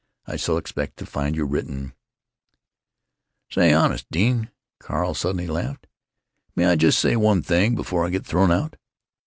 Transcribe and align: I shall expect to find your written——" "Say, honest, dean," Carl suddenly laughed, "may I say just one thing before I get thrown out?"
I 0.25 0.35
shall 0.35 0.57
expect 0.57 0.97
to 0.97 1.05
find 1.05 1.35
your 1.35 1.45
written——" 1.45 1.93
"Say, 3.51 3.71
honest, 3.71 4.09
dean," 4.09 4.49
Carl 4.79 5.13
suddenly 5.13 5.45
laughed, 5.45 5.85
"may 6.55 6.65
I 6.65 6.71
say 6.73 6.77
just 6.77 7.05
one 7.17 7.43
thing 7.43 7.75
before 7.75 8.03
I 8.03 8.09
get 8.09 8.25
thrown 8.25 8.51
out?" 8.51 8.77